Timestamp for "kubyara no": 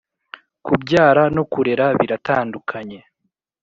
0.65-1.43